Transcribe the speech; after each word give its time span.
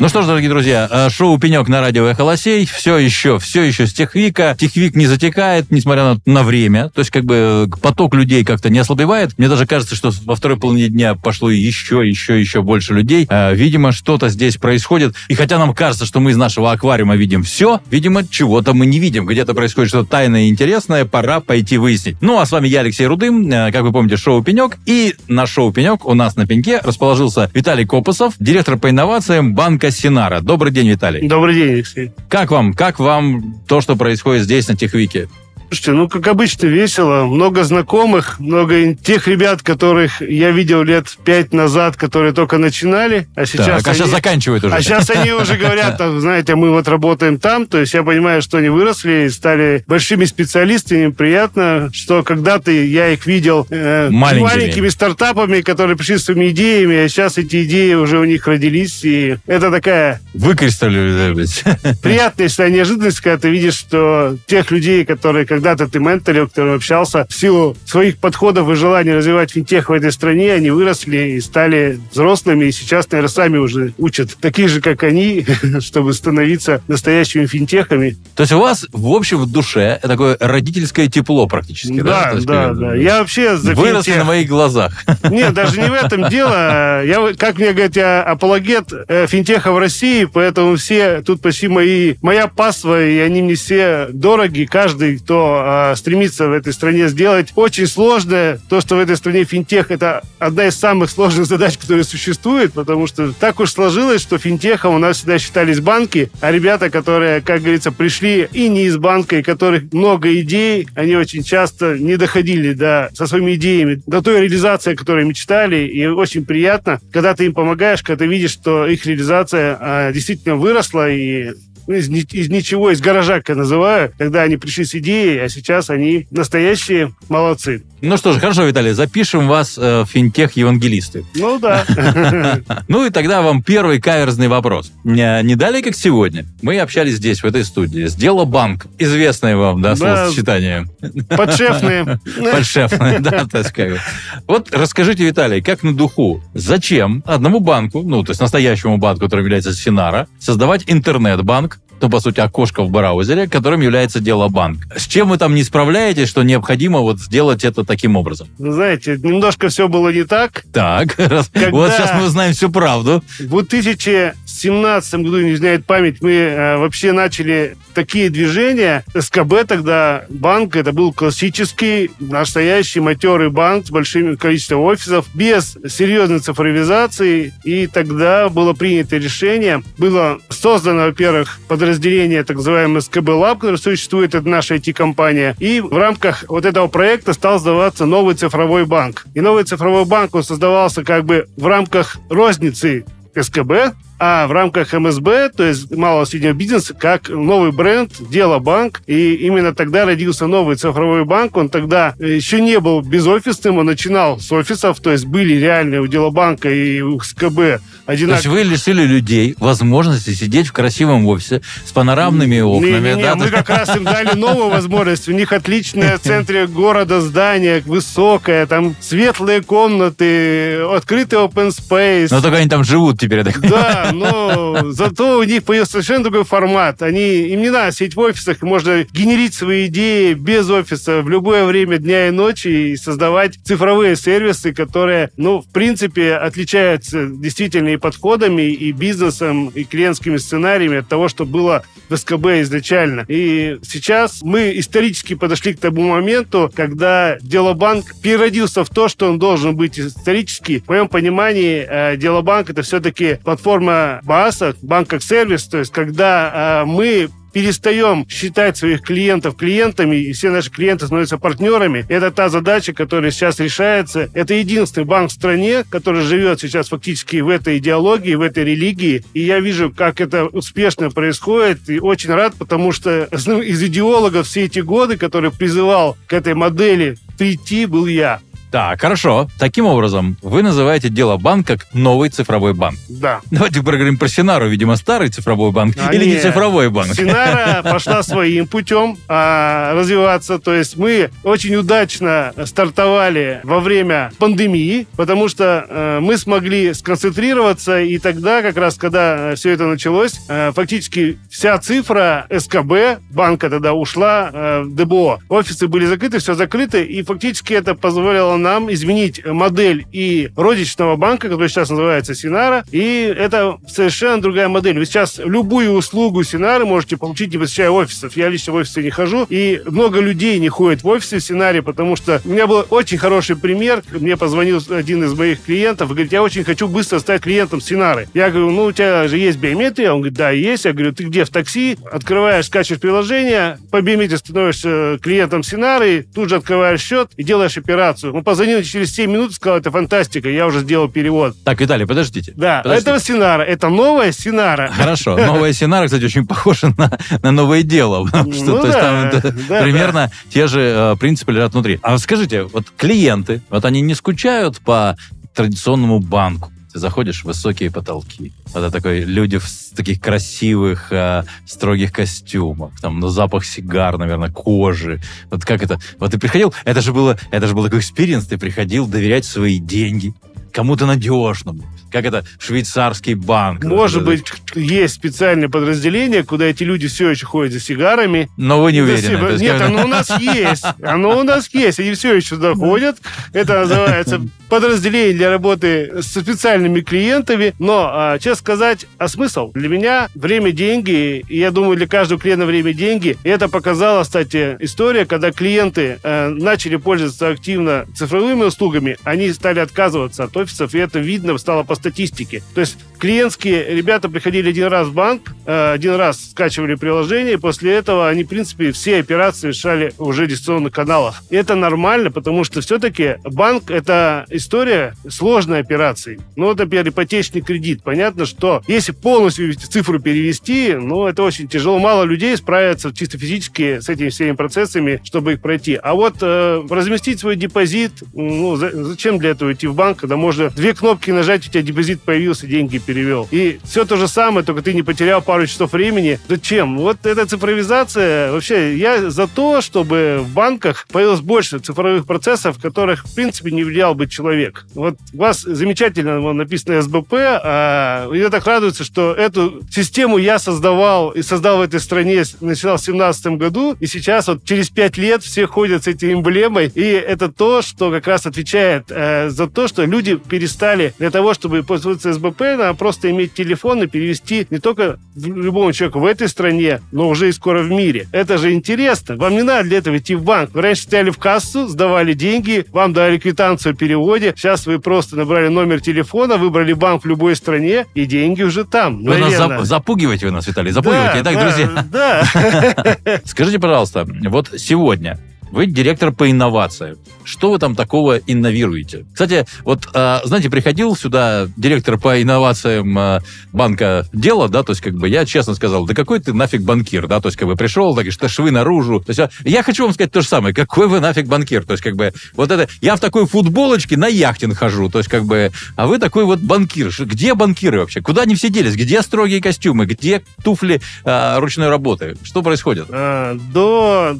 Ну 0.00 0.08
что 0.08 0.22
ж, 0.22 0.26
дорогие 0.26 0.50
друзья, 0.50 0.88
э, 0.90 1.08
шоу 1.08 1.38
«Пенек» 1.38 1.68
на 1.68 1.80
радио 1.80 2.04
«Эхолосей» 2.08 2.66
все 2.66 2.98
еще, 2.98 3.38
все 3.38 3.62
еще 3.62 3.86
с 3.86 3.92
техвика. 3.92 4.56
Техвик 4.58 4.96
не 4.96 5.06
затекает, 5.06 5.70
несмотря 5.70 6.02
на, 6.02 6.20
на 6.26 6.42
время. 6.42 6.88
То 6.88 6.98
есть, 6.98 7.12
как 7.12 7.24
бы, 7.24 7.70
поток 7.80 8.12
людей 8.16 8.44
как-то 8.44 8.70
не 8.70 8.80
ослабевает. 8.80 9.38
Мне 9.38 9.48
даже 9.48 9.66
кажется, 9.66 9.94
что 9.94 10.10
во 10.24 10.34
второй 10.34 10.58
половине 10.58 10.88
дня 10.88 11.14
пошло 11.14 11.48
еще, 11.48 12.02
еще, 12.06 12.40
еще 12.40 12.62
больше 12.62 12.92
людей. 12.92 13.28
Э, 13.30 13.54
Видимо, 13.54 13.92
что-то 13.92 14.30
здесь 14.30 14.56
происходит. 14.56 15.14
И 15.28 15.34
хотя 15.36 15.58
нам 15.58 15.72
кажется, 15.72 16.06
что 16.06 16.18
мы 16.18 16.32
из 16.32 16.36
нашего 16.36 16.72
аквариума 16.72 17.14
видим 17.14 17.44
все, 17.44 17.80
видимо, 17.88 18.26
чего-то 18.26 18.74
мы 18.74 18.86
не 18.86 18.98
видим. 18.98 19.26
Где-то 19.26 19.54
происходит 19.54 19.90
что-то 19.90 20.10
тайное 20.10 20.46
и 20.46 20.48
интересное, 20.48 21.04
пора 21.04 21.38
пойти 21.38 21.78
выяснить. 21.78 22.16
Ну, 22.20 22.40
а 22.40 22.46
с 22.46 22.50
вами 22.50 22.66
я, 22.66 22.80
Алексей 22.80 23.06
Рудым. 23.06 23.48
Э, 23.48 23.70
Как 23.70 23.82
вы 23.84 23.92
помните, 23.92 24.16
шоу 24.16 24.42
«Пенек». 24.42 24.76
И 24.86 25.14
на 25.28 25.46
шоу 25.46 25.72
«Пенек» 25.72 26.04
у 26.04 26.14
нас 26.14 26.34
на 26.34 26.48
пеньке 26.48 26.80
расположился 26.82 27.48
Виталий 27.54 27.86
Копосов, 27.86 28.34
директор 28.40 28.76
по 28.76 28.90
инновациям 28.90 29.54
банка 29.54 29.83
Синара. 29.90 30.40
Добрый 30.40 30.72
день, 30.72 30.88
Виталий. 30.88 31.26
Добрый 31.26 31.54
день, 31.54 31.72
Алексей. 31.74 32.12
Как 32.28 32.50
вам? 32.50 32.74
Как 32.74 32.98
вам 32.98 33.60
то, 33.66 33.80
что 33.80 33.96
происходит 33.96 34.44
здесь, 34.44 34.68
на 34.68 34.76
Техвике? 34.76 35.28
Слушайте, 35.74 35.90
ну, 35.90 36.08
как 36.08 36.28
обычно, 36.28 36.66
весело. 36.68 37.24
Много 37.24 37.64
знакомых, 37.64 38.38
много 38.38 38.94
тех 38.94 39.26
ребят, 39.26 39.62
которых 39.62 40.22
я 40.22 40.52
видел 40.52 40.84
лет 40.84 41.06
пять 41.24 41.52
назад, 41.52 41.96
которые 41.96 42.32
только 42.32 42.58
начинали, 42.58 43.26
а 43.34 43.44
сейчас 43.44 43.66
так, 43.66 43.86
а 43.88 43.90
они... 43.90 43.98
сейчас 43.98 44.10
заканчивают 44.10 44.62
уже. 44.62 44.72
А 44.72 44.80
сейчас 44.80 45.10
они 45.10 45.32
уже 45.32 45.56
говорят, 45.56 45.98
там, 45.98 46.20
знаете, 46.20 46.54
мы 46.54 46.70
вот 46.70 46.86
работаем 46.86 47.40
там, 47.40 47.66
то 47.66 47.80
есть 47.80 47.92
я 47.92 48.04
понимаю, 48.04 48.40
что 48.40 48.58
они 48.58 48.68
выросли 48.68 49.24
и 49.26 49.30
стали 49.30 49.82
большими 49.88 50.26
специалистами, 50.26 51.10
приятно, 51.10 51.90
что 51.92 52.22
когда-то 52.22 52.70
я 52.70 53.08
их 53.08 53.26
видел 53.26 53.66
э, 53.68 54.10
Маленькими. 54.10 54.44
маленькими 54.44 54.88
стартапами, 54.90 55.60
которые 55.60 55.96
пришли 55.96 56.18
с 56.18 56.26
своими 56.26 56.50
идеями, 56.50 56.98
а 56.98 57.08
сейчас 57.08 57.36
эти 57.36 57.64
идеи 57.64 57.94
уже 57.94 58.20
у 58.20 58.24
них 58.24 58.46
родились, 58.46 59.04
и 59.04 59.38
это 59.48 59.72
такая 59.72 60.20
Выкристаллизовались. 60.34 61.64
приятная 62.00 62.46
всегда 62.46 62.68
неожиданность, 62.68 63.18
когда 63.18 63.38
ты 63.38 63.50
видишь, 63.50 63.74
что 63.74 64.36
тех 64.46 64.70
людей, 64.70 65.04
которые 65.04 65.46
когда-то 65.64 65.90
ты 65.90 65.98
менторил, 65.98 66.46
которым 66.46 66.74
общался, 66.74 67.26
в 67.30 67.34
силу 67.34 67.74
своих 67.86 68.18
подходов 68.18 68.68
и 68.68 68.74
желания 68.74 69.14
развивать 69.14 69.52
финтех 69.52 69.88
в 69.88 69.92
этой 69.92 70.12
стране, 70.12 70.52
они 70.52 70.68
выросли 70.70 71.36
и 71.36 71.40
стали 71.40 71.98
взрослыми, 72.12 72.66
и 72.66 72.72
сейчас, 72.72 73.10
наверное, 73.10 73.30
сами 73.30 73.56
уже 73.56 73.94
учат 73.96 74.36
таких 74.38 74.68
же, 74.68 74.82
как 74.82 75.02
они, 75.04 75.46
чтобы 75.80 76.12
становиться 76.12 76.82
настоящими 76.86 77.46
финтехами. 77.46 78.18
То 78.36 78.42
есть 78.42 78.52
у 78.52 78.58
вас, 78.58 78.86
в 78.92 79.08
общем, 79.08 79.38
в 79.38 79.50
душе 79.50 79.98
такое 80.02 80.36
родительское 80.38 81.06
тепло 81.06 81.46
практически, 81.46 81.98
да? 82.00 82.32
Да, 82.34 82.40
да, 82.40 82.64
как- 82.68 82.78
да. 82.78 82.94
Я 82.94 83.20
вообще 83.20 83.56
за 83.56 83.72
Выросли 83.72 84.10
финтех. 84.10 84.18
на 84.18 84.24
моих 84.24 84.48
глазах. 84.48 84.92
Нет, 85.30 85.54
даже 85.54 85.80
не 85.80 85.88
в 85.88 85.94
этом 85.94 86.28
дело. 86.28 87.02
Я, 87.04 87.32
как 87.38 87.56
мне 87.56 87.72
говорят, 87.72 87.96
я 87.96 88.22
апологет 88.22 88.92
э, 89.08 89.26
финтеха 89.28 89.72
в 89.72 89.78
России, 89.78 90.26
поэтому 90.26 90.76
все 90.76 91.22
тут 91.22 91.40
почти 91.40 91.68
мои, 91.68 92.16
моя 92.20 92.48
паства, 92.48 93.02
и 93.02 93.16
они 93.18 93.40
мне 93.40 93.54
все 93.54 94.08
дороги. 94.12 94.68
Каждый, 94.70 95.18
кто 95.18 95.43
э, 95.92 95.96
стремится 95.96 96.48
в 96.48 96.52
этой 96.52 96.72
стране 96.72 97.08
сделать, 97.08 97.52
очень 97.54 97.86
сложное. 97.86 98.60
То, 98.68 98.80
что 98.80 98.96
в 98.96 98.98
этой 98.98 99.16
стране 99.16 99.44
финтех, 99.44 99.90
это 99.90 100.22
одна 100.38 100.66
из 100.66 100.76
самых 100.76 101.10
сложных 101.10 101.46
задач, 101.46 101.78
которые 101.78 102.04
существуют, 102.04 102.72
потому 102.72 103.06
что 103.06 103.32
так 103.32 103.60
уж 103.60 103.72
сложилось, 103.72 104.20
что 104.20 104.38
финтехом 104.38 104.94
у 104.94 104.98
нас 104.98 105.18
всегда 105.18 105.38
считались 105.38 105.80
банки, 105.80 106.30
а 106.40 106.50
ребята, 106.52 106.90
которые, 106.90 107.40
как 107.40 107.60
говорится, 107.60 107.92
пришли 107.92 108.48
и 108.52 108.68
не 108.68 108.84
из 108.84 108.96
банка, 108.96 109.36
и 109.38 109.42
которых 109.42 109.92
много 109.92 110.34
идей, 110.40 110.88
они 110.94 111.16
очень 111.16 111.42
часто 111.42 111.98
не 111.98 112.16
доходили 112.16 112.72
до, 112.72 113.10
со 113.14 113.26
своими 113.26 113.54
идеями 113.54 114.02
до 114.06 114.22
той 114.22 114.40
реализации, 114.40 114.92
о 114.92 114.96
которой 114.96 115.24
мечтали. 115.24 115.86
И 115.86 116.06
очень 116.06 116.44
приятно, 116.44 117.00
когда 117.12 117.34
ты 117.34 117.46
им 117.46 117.54
помогаешь, 117.54 118.02
когда 118.02 118.24
ты 118.24 118.30
видишь, 118.30 118.52
что 118.52 118.86
их 118.86 119.04
реализация 119.06 119.76
а, 119.80 120.12
действительно 120.12 120.56
выросла 120.56 121.10
и 121.10 121.52
ну, 121.86 121.94
из, 121.94 122.08
из 122.08 122.48
ничего, 122.48 122.90
из 122.90 123.00
гаража, 123.00 123.38
как 123.38 123.50
я 123.50 123.54
называю, 123.56 124.12
когда 124.18 124.42
они 124.42 124.56
пришли 124.56 124.84
с 124.84 124.94
идеей, 124.94 125.38
а 125.38 125.48
сейчас 125.48 125.90
они 125.90 126.26
настоящие 126.30 127.14
молодцы. 127.28 127.82
Ну 128.00 128.18
что 128.18 128.32
ж, 128.32 128.38
хорошо, 128.38 128.64
Виталий, 128.64 128.92
запишем 128.92 129.48
вас 129.48 129.78
э, 129.78 130.02
в 130.02 130.06
финтех-евангелисты. 130.06 131.24
Ну 131.34 131.58
да. 131.58 131.84
Ну 132.88 133.06
и 133.06 133.10
тогда 133.10 133.40
вам 133.42 133.62
первый 133.62 134.00
каверзный 134.00 134.48
вопрос. 134.48 134.92
Не, 135.04 135.56
далее, 135.56 135.82
как 135.82 135.94
сегодня, 135.94 136.44
мы 136.60 136.78
общались 136.78 137.14
здесь, 137.14 137.42
в 137.42 137.46
этой 137.46 137.64
студии, 137.64 138.06
с 138.06 138.14
Дело 138.14 138.44
Банк, 138.44 138.86
известное 138.98 139.56
вам, 139.56 139.80
да, 139.80 139.96
словосочетание. 139.96 140.86
Подшефные. 141.28 142.20
Подшефное, 142.52 143.20
да, 143.20 143.46
так 143.50 143.66
сказать. 143.66 144.00
Вот 144.46 144.68
расскажите, 144.72 145.24
Виталий, 145.24 145.62
как 145.62 145.82
на 145.82 145.94
духу, 145.94 146.42
зачем 146.52 147.22
одному 147.26 147.60
банку, 147.60 148.02
ну, 148.02 148.22
то 148.22 148.30
есть 148.30 148.40
настоящему 148.40 148.98
банку, 148.98 149.24
которым 149.24 149.44
является 149.44 149.72
Синара, 149.72 150.28
создавать 150.38 150.84
интернет-банк, 150.86 151.73
ну, 152.00 152.10
по 152.10 152.20
сути, 152.20 152.40
окошко 152.40 152.82
в 152.82 152.90
браузере, 152.90 153.48
которым 153.48 153.80
является 153.80 154.20
Дело 154.20 154.48
Банк. 154.48 154.86
С 154.96 155.06
чем 155.06 155.30
вы 155.30 155.38
там 155.38 155.54
не 155.54 155.62
справляетесь, 155.64 156.28
что 156.28 156.42
необходимо 156.42 157.00
вот 157.00 157.18
сделать 157.18 157.64
это 157.64 157.84
таким 157.84 158.16
образом? 158.16 158.48
Вы 158.58 158.72
Знаете, 158.72 159.18
немножко 159.22 159.68
все 159.68 159.88
было 159.88 160.12
не 160.12 160.24
так. 160.24 160.64
Так, 160.72 161.14
Когда- 161.16 161.44
вот 161.70 161.92
сейчас 161.92 162.12
мы 162.14 162.26
узнаем 162.26 162.52
всю 162.52 162.70
правду. 162.70 163.22
В 163.38 163.48
2017 163.48 165.14
году, 165.14 165.40
не 165.40 165.54
изменяет 165.54 165.86
память, 165.86 166.20
мы 166.20 166.32
э, 166.32 166.76
вообще 166.76 167.12
начали 167.12 167.76
такие 167.94 168.30
движения. 168.30 169.04
СКБ 169.18 169.66
тогда, 169.66 170.24
банк, 170.28 170.76
это 170.76 170.92
был 170.92 171.12
классический, 171.12 172.10
настоящий 172.18 173.00
матерый 173.00 173.50
банк 173.50 173.86
с 173.86 173.90
большим 173.90 174.36
количеством 174.36 174.80
офисов, 174.80 175.26
без 175.34 175.76
серьезной 175.88 176.40
цифровизации. 176.40 177.52
И 177.64 177.86
тогда 177.86 178.48
было 178.48 178.72
принято 178.72 179.16
решение, 179.16 179.82
было 179.96 180.38
создано, 180.48 181.06
во-первых, 181.06 181.60
подразделение, 181.84 182.42
так 182.44 182.56
называемое 182.56 183.02
СКБ 183.02 183.28
Лаб, 183.28 183.58
которое 183.58 183.76
существует, 183.76 184.34
это 184.34 184.48
наша 184.48 184.76
IT-компания. 184.76 185.54
И 185.58 185.82
в 185.82 185.94
рамках 185.94 186.46
вот 186.48 186.64
этого 186.64 186.86
проекта 186.86 187.34
стал 187.34 187.56
создаваться 187.56 188.06
новый 188.06 188.34
цифровой 188.36 188.86
банк. 188.86 189.26
И 189.34 189.42
новый 189.42 189.64
цифровой 189.64 190.06
банк, 190.06 190.34
он 190.34 190.42
создавался 190.42 191.04
как 191.04 191.26
бы 191.26 191.46
в 191.58 191.66
рамках 191.66 192.16
розницы 192.30 193.04
СКБ, 193.38 193.94
а 194.18 194.46
в 194.46 194.52
рамках 194.52 194.92
МСБ, 194.92 195.50
то 195.56 195.64
есть 195.64 195.90
малого 195.90 196.24
среднего 196.24 196.52
бизнеса, 196.52 196.94
как 196.94 197.28
новый 197.28 197.72
бренд 197.72 198.12
«Дело 198.30 198.58
банк». 198.58 199.02
И 199.06 199.34
именно 199.34 199.74
тогда 199.74 200.04
родился 200.04 200.46
новый 200.46 200.76
цифровой 200.76 201.24
банк. 201.24 201.56
Он 201.56 201.68
тогда 201.68 202.14
еще 202.18 202.60
не 202.60 202.78
был 202.80 203.00
безофисным, 203.00 203.78
он 203.78 203.86
начинал 203.86 204.38
с 204.38 204.50
офисов, 204.52 205.00
то 205.00 205.10
есть 205.10 205.26
были 205.26 205.54
реальные 205.54 206.00
у 206.00 206.06
«Дело 206.06 206.30
банка» 206.30 206.70
и 206.70 207.00
у 207.00 207.20
СКБ 207.20 207.54
То 207.56 207.62
есть 207.72 207.82
одинаковые. 208.06 208.64
вы 208.64 208.70
лишили 208.70 209.02
людей 209.04 209.56
возможности 209.58 210.30
сидеть 210.30 210.68
в 210.68 210.72
красивом 210.72 211.26
офисе 211.26 211.62
с 211.84 211.92
панорамными 211.92 212.60
окнами. 212.60 213.08
Не-не-не, 213.08 213.22
да? 213.22 213.34
мы 213.34 213.48
как 213.48 213.68
раз 213.68 213.96
им 213.96 214.04
дали 214.04 214.36
новую 214.36 214.70
возможность. 214.70 215.28
У 215.28 215.32
них 215.32 215.52
отличное 215.52 216.18
в 216.18 216.20
центре 216.20 216.66
города 216.66 217.20
здание, 217.20 217.82
высокое, 217.84 218.66
там 218.66 218.94
светлые 219.00 219.62
комнаты, 219.62 220.82
открытый 220.82 221.40
open 221.40 221.68
space. 221.68 222.28
Но 222.30 222.40
только 222.40 222.58
они 222.58 222.68
там 222.68 222.84
живут 222.84 223.18
теперь. 223.20 223.44
Да, 223.44 224.10
но 224.14 224.92
зато 224.92 225.38
у 225.38 225.42
них 225.42 225.64
появился 225.64 225.92
совершенно 225.92 226.24
другой 226.24 226.44
формат. 226.44 227.02
Они, 227.02 227.48
им 227.48 227.60
не 227.60 227.70
надо 227.70 227.92
сидеть 227.92 228.16
в 228.16 228.20
офисах, 228.20 228.62
можно 228.62 229.04
генерить 229.12 229.54
свои 229.54 229.86
идеи 229.86 230.34
без 230.34 230.68
офиса 230.70 231.22
в 231.22 231.28
любое 231.28 231.64
время 231.64 231.98
дня 231.98 232.28
и 232.28 232.30
ночи 232.30 232.68
и 232.68 232.96
создавать 232.96 233.58
цифровые 233.64 234.16
сервисы, 234.16 234.72
которые, 234.72 235.30
ну, 235.36 235.60
в 235.60 235.72
принципе, 235.72 236.34
отличаются 236.34 237.26
действительно 237.26 237.88
и 237.88 237.96
подходами, 237.96 238.62
и 238.62 238.92
бизнесом, 238.92 239.68
и 239.68 239.84
клиентскими 239.84 240.36
сценариями 240.36 240.98
от 240.98 241.08
того, 241.08 241.28
что 241.28 241.44
было 241.44 241.84
в 242.08 242.16
СКБ 242.16 242.62
изначально. 242.62 243.24
И 243.28 243.78
сейчас 243.82 244.42
мы 244.42 244.72
исторически 244.78 245.34
подошли 245.34 245.74
к 245.74 245.80
тому 245.80 246.08
моменту, 246.08 246.70
когда 246.74 247.36
Делобанк 247.40 248.14
переродился 248.22 248.84
в 248.84 248.90
то, 248.90 249.08
что 249.08 249.30
он 249.30 249.38
должен 249.38 249.76
быть 249.76 249.98
исторически. 249.98 250.82
В 250.86 250.88
моем 250.88 251.08
понимании, 251.08 251.86
э, 251.88 252.16
Делобанк 252.16 252.70
это 252.70 252.82
все-таки 252.82 253.38
платформа 253.44 253.93
БАСа, 254.24 254.74
банк 254.82 255.08
как 255.08 255.22
сервис, 255.22 255.66
то 255.68 255.78
есть 255.78 255.92
когда 255.92 256.82
э, 256.82 256.84
мы 256.86 257.28
перестаем 257.54 258.28
считать 258.28 258.76
своих 258.76 259.02
клиентов 259.02 259.56
клиентами, 259.56 260.16
и 260.16 260.32
все 260.32 260.50
наши 260.50 260.70
клиенты 260.70 261.06
становятся 261.06 261.38
партнерами. 261.38 262.04
Это 262.08 262.32
та 262.32 262.48
задача, 262.48 262.92
которая 262.92 263.30
сейчас 263.30 263.60
решается. 263.60 264.28
Это 264.34 264.54
единственный 264.54 265.04
банк 265.04 265.30
в 265.30 265.34
стране, 265.34 265.84
который 265.88 266.22
живет 266.22 266.60
сейчас 266.60 266.88
фактически 266.88 267.36
в 267.36 267.48
этой 267.48 267.78
идеологии, 267.78 268.34
в 268.34 268.40
этой 268.40 268.64
религии. 268.64 269.24
И 269.34 269.40
я 269.40 269.60
вижу, 269.60 269.94
как 269.96 270.20
это 270.20 270.46
успешно 270.46 271.10
происходит, 271.10 271.88
и 271.88 272.00
очень 272.00 272.30
рад, 272.30 272.54
потому 272.58 272.90
что 272.90 273.28
основным 273.30 273.64
из 273.64 273.80
идеологов 273.80 274.48
все 274.48 274.64
эти 274.64 274.80
годы, 274.80 275.16
который 275.16 275.52
призывал 275.52 276.16
к 276.26 276.32
этой 276.32 276.54
модели 276.54 277.16
прийти, 277.38 277.86
был 277.86 278.06
я. 278.06 278.40
Так, 278.74 279.00
хорошо. 279.00 279.48
Таким 279.56 279.86
образом, 279.86 280.36
вы 280.42 280.64
называете 280.64 281.08
дело 281.08 281.36
банк 281.36 281.64
как 281.64 281.86
новый 281.92 282.28
цифровой 282.28 282.74
банк. 282.74 282.98
Да. 283.08 283.40
Давайте 283.52 283.84
поговорим 283.84 284.18
про 284.18 284.26
Синару, 284.26 284.66
видимо, 284.66 284.96
старый 284.96 285.28
цифровой 285.28 285.70
банк 285.70 285.94
А 285.96 286.12
или 286.12 286.24
не 286.24 286.32
нет. 286.32 286.42
цифровой 286.42 286.90
банк. 286.90 287.14
Синара 287.14 287.82
пошла 287.84 288.24
своим 288.24 288.66
путем 288.66 289.16
а, 289.28 289.94
развиваться. 289.94 290.58
То 290.58 290.74
есть 290.74 290.96
мы 290.96 291.30
очень 291.44 291.76
удачно 291.76 292.52
стартовали 292.64 293.60
во 293.62 293.78
время 293.78 294.32
пандемии, 294.40 295.06
потому 295.14 295.46
что 295.46 295.86
э, 295.88 296.18
мы 296.20 296.36
смогли 296.36 296.94
сконцентрироваться, 296.94 298.00
и 298.00 298.18
тогда, 298.18 298.60
как 298.60 298.76
раз 298.76 298.96
когда 298.96 299.54
все 299.54 299.70
это 299.70 299.86
началось, 299.86 300.34
э, 300.48 300.72
фактически 300.72 301.38
вся 301.48 301.78
цифра 301.78 302.48
СКБ 302.50 303.22
банка 303.30 303.70
тогда 303.70 303.92
ушла 303.92 304.50
э, 304.52 304.80
в 304.82 304.96
ДБО. 304.96 305.38
Офисы 305.48 305.86
были 305.86 306.06
закрыты, 306.06 306.40
все 306.40 306.54
закрыто, 306.54 306.98
и 306.98 307.22
фактически 307.22 307.72
это 307.72 307.94
позволило 307.94 308.63
нам 308.64 308.92
изменить 308.92 309.44
модель 309.44 310.06
и 310.10 310.50
розничного 310.56 311.16
банка, 311.16 311.48
который 311.48 311.68
сейчас 311.68 311.90
называется 311.90 312.34
Синара, 312.34 312.84
и 312.90 313.32
это 313.36 313.78
совершенно 313.86 314.40
другая 314.40 314.68
модель. 314.68 314.98
Вы 314.98 315.04
сейчас 315.04 315.38
любую 315.38 315.92
услугу 315.92 316.42
Синары 316.42 316.86
можете 316.86 317.16
получить, 317.16 317.52
не 317.52 317.58
посещая 317.58 317.90
офисов. 317.90 318.36
Я 318.36 318.48
лично 318.48 318.72
в 318.72 318.76
офисы 318.76 319.02
не 319.02 319.10
хожу, 319.10 319.46
и 319.48 319.82
много 319.86 320.20
людей 320.20 320.58
не 320.58 320.70
ходит 320.70 321.02
в 321.02 321.08
офисы 321.08 321.40
Синаре, 321.40 321.82
потому 321.82 322.16
что 322.16 322.40
у 322.44 322.48
меня 322.48 322.66
был 322.66 322.86
очень 322.90 323.18
хороший 323.18 323.56
пример. 323.56 324.02
Мне 324.10 324.36
позвонил 324.36 324.80
один 324.90 325.22
из 325.24 325.34
моих 325.34 325.62
клиентов 325.62 326.08
и 326.10 326.14
говорит, 326.14 326.32
я 326.32 326.42
очень 326.42 326.64
хочу 326.64 326.88
быстро 326.88 327.18
стать 327.18 327.42
клиентом 327.42 327.80
Синары. 327.80 328.28
Я 328.32 328.50
говорю, 328.50 328.70
ну, 328.70 328.84
у 328.84 328.92
тебя 328.92 329.28
же 329.28 329.36
есть 329.36 329.58
биометрия? 329.58 330.12
Он 330.12 330.20
говорит, 330.20 330.38
да, 330.38 330.50
есть. 330.50 330.86
Я 330.86 330.92
говорю, 330.92 331.12
ты 331.12 331.24
где, 331.24 331.44
в 331.44 331.50
такси? 331.50 331.98
Открываешь, 332.10 332.66
скачиваешь 332.66 333.00
приложение, 333.00 333.78
по 333.90 334.00
биометрии 334.00 334.36
становишься 334.36 335.18
клиентом 335.22 335.62
Синары, 335.62 336.26
тут 336.34 336.48
же 336.48 336.56
открываешь 336.56 337.02
счет 337.02 337.30
и 337.36 337.44
делаешь 337.44 337.76
операцию. 337.76 338.32
Он 338.34 338.42
позвонил 338.54 338.84
через 338.84 339.12
7 339.12 339.32
минут 339.32 339.50
и 339.50 339.54
сказал, 339.54 339.78
это 339.78 339.90
фантастика, 339.90 340.48
я 340.48 340.66
уже 340.66 340.80
сделал 340.80 341.08
перевод. 341.08 341.56
Так, 341.64 341.80
Виталий, 341.80 342.06
подождите. 342.06 342.52
Да, 342.56 342.82
Подождите. 342.84 343.10
это 343.10 343.20
Синара, 343.20 343.62
это 343.62 343.88
новая 343.88 344.30
Синара. 344.30 344.92
Хорошо. 344.96 345.36
Новая 345.36 345.72
Синара, 345.72 346.06
кстати, 346.06 346.22
очень 346.24 346.46
похожа 346.46 346.94
на, 346.96 347.18
на 347.42 347.50
новое 347.50 347.82
дело. 347.82 348.24
Потому 348.26 348.52
что 348.52 348.64
Ну 348.66 348.80
то 348.80 348.86
есть, 348.86 348.98
да, 348.98 349.00
там 349.00 349.26
это 349.26 349.52
да, 349.68 349.82
примерно 349.82 350.30
те 350.50 350.68
же 350.68 350.80
э, 350.80 351.16
принципы 351.18 351.50
лежат 351.50 351.72
внутри. 351.72 351.98
А 352.02 352.16
скажите, 352.18 352.62
вот 352.62 352.84
клиенты, 352.96 353.60
вот 353.70 353.84
они 353.84 354.02
не 354.02 354.14
скучают 354.14 354.78
по 354.78 355.16
традиционному 355.52 356.20
банку? 356.20 356.70
Ты 356.94 357.00
заходишь 357.00 357.42
высокие 357.42 357.90
потолки. 357.90 358.52
Это 358.72 358.88
такой 358.88 359.22
люди 359.24 359.58
в 359.58 359.68
таких 359.96 360.20
красивых, 360.20 361.10
э, 361.10 361.42
строгих 361.66 362.12
костюмах. 362.12 362.92
Там, 363.00 363.18
ну, 363.18 363.30
запах 363.30 363.64
сигар, 363.64 364.16
наверное, 364.16 364.48
кожи. 364.48 365.20
Вот 365.50 365.64
как 365.64 365.82
это? 365.82 365.98
Вот 366.20 366.30
ты 366.30 366.38
приходил, 366.38 366.72
это 366.84 367.00
же 367.00 367.12
было, 367.12 367.36
это 367.50 367.66
же 367.66 367.74
был 367.74 367.82
такой 367.82 367.98
experience. 367.98 368.46
Ты 368.46 368.58
приходил 368.58 369.08
доверять 369.08 369.44
свои 369.44 369.80
деньги 369.80 370.34
кому-то 370.74 371.06
надежному. 371.06 371.84
Как 372.10 372.24
это? 372.24 372.44
Швейцарский 372.58 373.34
банк. 373.34 373.84
Может 373.84 374.22
это. 374.22 374.26
быть, 374.26 374.44
есть 374.74 375.14
специальное 375.14 375.68
подразделение, 375.68 376.42
куда 376.42 376.66
эти 376.66 376.82
люди 376.82 377.06
все 377.08 377.30
еще 377.30 377.46
ходят 377.46 377.72
за 377.72 377.80
сигарами. 377.80 378.48
Но 378.56 378.82
вы 378.82 378.92
не 378.92 378.98
Да, 378.98 379.04
уверены. 379.04 379.38
То 379.38 379.48
есть 379.50 379.62
Нет, 379.62 379.80
оно 379.80 380.04
у 380.04 380.08
нас 380.08 380.28
есть. 380.40 380.84
Оно 381.02 381.38
у 381.38 381.42
нас 381.44 381.72
есть. 381.72 382.00
Они 382.00 382.12
все 382.12 382.34
еще 382.34 382.56
туда 382.56 382.74
ходят. 382.74 383.18
Это 383.52 383.80
называется 383.80 384.40
подразделение 384.68 385.34
для 385.34 385.50
работы 385.50 386.22
со 386.22 386.40
специальными 386.40 387.00
клиентами. 387.00 387.74
Но, 387.78 388.10
а, 388.12 388.38
честно 388.38 388.56
сказать, 388.56 389.06
а 389.18 389.28
смысл? 389.28 389.70
Для 389.72 389.88
меня 389.88 390.28
время– 390.34 390.70
деньги. 390.72 391.44
И 391.48 391.58
я 391.58 391.70
думаю, 391.70 391.96
для 391.96 392.08
каждого 392.08 392.40
клиента 392.40 392.66
время– 392.66 392.92
деньги. 392.94 393.36
И 393.44 393.48
это 393.48 393.68
показала, 393.68 394.24
кстати, 394.24 394.76
история, 394.80 395.24
когда 395.26 395.52
клиенты 395.52 396.18
э, 396.22 396.48
начали 396.48 396.96
пользоваться 396.96 397.48
активно 397.48 398.06
цифровыми 398.16 398.64
услугами, 398.64 399.16
они 399.22 399.52
стали 399.52 399.78
отказываться 399.78 400.44
от 400.44 400.56
офисов, 400.64 400.94
и 400.94 400.98
это 400.98 401.20
видно 401.20 401.56
стало 401.58 401.84
по 401.84 401.94
статистике. 401.94 402.62
То 402.74 402.80
есть 402.80 402.98
клиентские 403.18 403.94
ребята 403.94 404.28
приходили 404.28 404.70
один 404.70 404.86
раз 404.88 405.08
в 405.08 405.14
банк, 405.14 405.54
э, 405.66 405.92
один 405.92 406.14
раз 406.16 406.50
скачивали 406.50 406.94
приложение, 406.94 407.54
и 407.54 407.56
после 407.56 407.92
этого 407.92 408.28
они, 408.28 408.44
в 408.44 408.48
принципе, 408.48 408.92
все 408.92 409.18
операции 409.18 409.68
решали 409.68 410.12
уже 410.18 410.44
в 410.44 410.48
дистанционных 410.48 410.92
каналах. 410.92 411.42
Это 411.50 411.74
нормально, 411.74 412.30
потому 412.30 412.64
что 412.64 412.80
все-таки 412.80 413.36
банк– 413.44 413.84
это 413.90 414.46
история 414.50 415.14
сложной 415.28 415.80
операции. 415.80 416.40
Ну, 416.56 416.66
вот, 416.66 416.78
например, 416.78 417.08
ипотечный 417.08 417.60
кредит. 417.60 418.02
Понятно, 418.02 418.46
что 418.46 418.82
если 418.86 419.12
полностью 419.12 419.74
цифру 419.74 420.20
перевести, 420.20 420.94
ну, 420.94 421.26
это 421.26 421.42
очень 421.42 421.68
тяжело. 421.68 421.98
Мало 421.98 422.24
людей 422.24 422.56
справятся 422.56 423.12
чисто 423.14 423.38
физически 423.38 424.00
с 424.00 424.08
этими 424.08 424.28
всеми 424.28 424.52
процессами, 424.52 425.20
чтобы 425.24 425.54
их 425.54 425.60
пройти. 425.62 425.98
А 426.02 426.14
вот 426.14 426.36
э, 426.42 426.82
разместить 426.88 427.40
свой 427.40 427.56
депозит, 427.56 428.12
ну, 428.32 428.76
за- 428.76 428.90
зачем 429.04 429.38
для 429.38 429.50
этого 429.50 429.72
идти 429.72 429.86
в 429.86 429.94
банк, 429.94 430.18
когда 430.18 430.36
можно 430.36 430.70
две 430.70 430.94
кнопки 430.94 431.30
нажать, 431.30 431.66
у 431.66 431.70
тебя 431.70 431.82
депозит 431.82 432.22
появился, 432.22 432.66
деньги 432.66 432.98
перевел. 433.04 433.48
И 433.50 433.78
все 433.84 434.04
то 434.04 434.16
же 434.16 434.28
самое, 434.28 434.64
только 434.64 434.82
ты 434.82 434.94
не 434.94 435.02
потерял 435.02 435.42
пару 435.42 435.66
часов 435.66 435.92
времени. 435.92 436.38
Зачем? 436.48 436.98
Вот 436.98 437.26
эта 437.26 437.46
цифровизация, 437.46 438.52
вообще, 438.52 438.96
я 438.96 439.30
за 439.30 439.46
то, 439.46 439.80
чтобы 439.80 440.40
в 440.40 440.52
банках 440.52 441.06
появилось 441.12 441.40
больше 441.40 441.78
цифровых 441.78 442.26
процессов, 442.26 442.80
которых, 442.80 443.24
в 443.24 443.34
принципе, 443.34 443.70
не 443.70 443.84
влиял 443.84 444.14
бы 444.14 444.26
человек. 444.26 444.86
Вот 444.94 445.16
у 445.32 445.38
вас 445.38 445.60
замечательно 445.60 446.40
вон, 446.40 446.56
написано 446.56 447.00
СБП, 447.02 447.32
а 447.34 448.30
я 448.32 448.50
так 448.50 448.66
радуется, 448.66 449.04
что 449.04 449.32
эту 449.32 449.82
систему 449.90 450.38
я 450.38 450.58
создавал 450.58 451.30
и 451.30 451.42
создал 451.42 451.78
в 451.78 451.82
этой 451.82 452.00
стране, 452.00 452.44
начинал 452.60 452.96
в 452.96 453.04
2017 453.04 453.46
году, 453.58 453.96
и 454.00 454.06
сейчас 454.06 454.48
вот 454.48 454.64
через 454.64 454.90
пять 454.90 455.16
лет 455.16 455.42
все 455.42 455.66
ходят 455.66 456.04
с 456.04 456.08
этой 456.08 456.32
эмблемой, 456.32 456.90
и 456.94 457.02
это 457.02 457.50
то, 457.50 457.82
что 457.82 458.10
как 458.10 458.26
раз 458.26 458.46
отвечает 458.46 459.04
э, 459.10 459.50
за 459.50 459.66
то, 459.68 459.88
что 459.88 460.04
люди 460.04 460.36
перестали 460.36 461.14
для 461.18 461.30
того, 461.30 461.54
чтобы 461.54 461.82
пользоваться 461.82 462.32
СБП, 462.32 462.62
просто 462.94 463.30
иметь 463.30 463.54
телефон 463.54 464.02
и 464.02 464.06
перевести 464.06 464.66
не 464.70 464.78
только 464.78 465.18
любому 465.36 465.92
человеку 465.92 466.20
в 466.20 466.26
этой 466.26 466.48
стране, 466.48 467.00
но 467.12 467.28
уже 467.28 467.48
и 467.48 467.52
скоро 467.52 467.82
в 467.82 467.90
мире. 467.90 468.26
Это 468.32 468.58
же 468.58 468.72
интересно. 468.72 469.36
Вам 469.36 469.52
не 469.54 469.62
надо 469.62 469.88
для 469.88 469.98
этого 469.98 470.16
идти 470.18 470.34
в 470.34 470.42
банк. 470.44 470.70
Вы 470.74 470.82
раньше 470.82 471.02
стояли 471.02 471.30
в 471.30 471.38
кассу, 471.38 471.86
сдавали 471.88 472.32
деньги, 472.34 472.84
вам 472.92 473.12
дали 473.12 473.38
квитанцию 473.38 473.92
о 473.92 473.96
переводе. 473.96 474.54
Сейчас 474.56 474.86
вы 474.86 474.98
просто 474.98 475.36
набрали 475.36 475.68
номер 475.68 476.00
телефона, 476.00 476.56
выбрали 476.56 476.92
банк 476.92 477.24
в 477.24 477.26
любой 477.28 477.56
стране, 477.56 478.06
и 478.14 478.24
деньги 478.26 478.62
уже 478.62 478.84
там. 478.84 479.24
Вы 479.24 479.38
нас 479.38 479.52
зап- 479.54 479.84
запугиваете 479.84 480.46
вы 480.46 480.52
нас, 480.52 480.66
Виталий, 480.66 480.90
запугиваете. 480.92 481.42
Да, 481.42 481.52
Итак, 481.52 481.54
да, 481.54 481.62
друзья, 481.64 482.04
Да. 482.12 483.40
скажите, 483.44 483.78
пожалуйста, 483.78 484.26
вот 484.48 484.70
сегодня 484.76 485.38
вы 485.74 485.86
директор 485.86 486.32
по 486.32 486.50
инновациям. 486.50 487.18
Что 487.42 487.72
вы 487.72 487.78
там 487.78 487.96
такого 487.96 488.38
инновируете? 488.38 489.26
Кстати, 489.32 489.66
вот, 489.84 490.08
э, 490.14 490.38
знаете, 490.44 490.70
приходил 490.70 491.16
сюда 491.16 491.66
директор 491.76 492.18
по 492.18 492.40
инновациям 492.40 493.18
э, 493.18 493.40
банка 493.72 494.26
дела, 494.32 494.68
да, 494.68 494.84
то 494.84 494.92
есть 494.92 495.02
как 495.02 495.14
бы 495.14 495.28
я 495.28 495.44
честно 495.44 495.74
сказал, 495.74 496.06
да 496.06 496.14
какой 496.14 496.38
ты 496.38 496.54
нафиг 496.54 496.82
банкир, 496.82 497.26
да, 497.26 497.40
то 497.40 497.48
есть 497.48 497.58
как 497.58 497.68
бы 497.68 497.74
пришел, 497.74 498.14
так 498.14 498.30
что 498.30 498.48
швы 498.48 498.70
наружу. 498.70 499.20
То 499.20 499.30
есть 499.30 499.40
а, 499.40 499.50
я 499.64 499.82
хочу 499.82 500.04
вам 500.04 500.14
сказать 500.14 500.32
то 500.32 500.40
же 500.40 500.48
самое, 500.48 500.74
какой 500.74 501.08
вы 501.08 501.18
нафиг 501.18 501.46
банкир, 501.46 501.84
то 501.84 501.92
есть 501.92 502.04
как 502.04 502.14
бы 502.14 502.32
вот 502.54 502.70
это, 502.70 502.88
я 503.00 503.16
в 503.16 503.20
такой 503.20 503.46
футболочке 503.46 504.16
на 504.16 504.28
яхтинг 504.28 504.76
хожу, 504.76 505.10
то 505.10 505.18
есть 505.18 505.28
как 505.28 505.44
бы, 505.44 505.72
а 505.96 506.06
вы 506.06 506.18
такой 506.18 506.44
вот 506.44 506.60
банкир. 506.60 507.12
Где 507.18 507.54
банкиры 507.54 507.98
вообще? 508.00 508.20
Куда 508.20 508.42
они 508.42 508.54
все 508.54 508.70
делись? 508.70 508.94
Где 508.94 509.22
строгие 509.22 509.60
костюмы? 509.60 510.06
Где 510.06 510.42
туфли 510.62 511.00
э, 511.24 511.58
ручной 511.58 511.88
работы? 511.88 512.36
Что 512.44 512.62
происходит? 512.62 513.06
А, 513.10 513.54
До 513.54 514.34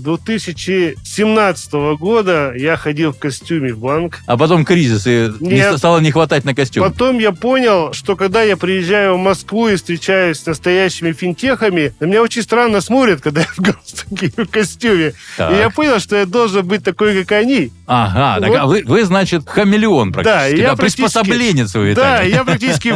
2017 1.24 1.72
года 1.98 2.52
я 2.54 2.76
ходил 2.76 3.12
в 3.12 3.18
костюме 3.18 3.72
в 3.72 3.78
банк. 3.78 4.20
А 4.26 4.36
потом 4.36 4.64
кризис, 4.64 5.06
и 5.06 5.32
не 5.40 5.54
Нет. 5.54 5.72
ст- 5.72 5.78
стало 5.78 5.98
не 5.98 6.10
хватать 6.10 6.44
на 6.44 6.54
костюм. 6.54 6.84
Потом 6.84 7.18
я 7.18 7.32
понял, 7.32 7.92
что 7.92 8.16
когда 8.16 8.42
я 8.42 8.56
приезжаю 8.56 9.14
в 9.14 9.18
Москву 9.18 9.68
и 9.68 9.76
встречаюсь 9.76 10.38
с 10.40 10.46
настоящими 10.46 11.12
финтехами, 11.12 11.94
на 12.00 12.04
меня 12.06 12.22
очень 12.22 12.42
странно 12.42 12.80
смотрят, 12.80 13.20
когда 13.20 13.40
я 13.42 13.46
в 13.56 13.60
галстуке 13.60 14.26
и 14.26 14.42
в 14.42 14.48
костюме. 14.50 15.14
Так. 15.36 15.52
И 15.52 15.56
я 15.56 15.70
понял, 15.70 15.98
что 15.98 16.16
я 16.16 16.26
должен 16.26 16.66
быть 16.66 16.84
такой, 16.84 17.22
как 17.24 17.32
они. 17.32 17.70
Ага, 17.86 18.40
так, 18.40 18.50
Вот. 18.50 18.58
а 18.60 18.66
вы, 18.66 18.82
вы, 18.86 19.04
значит, 19.04 19.48
хамелеон 19.48 20.12
практически. 20.12 20.38
Да, 20.40 20.46
я 20.46 20.68
да, 20.70 20.76
практически- 20.76 21.02
приспособленец 21.02 21.74
вы, 21.74 21.94
Да, 21.94 22.22
я 22.22 22.44
практически 22.44 22.94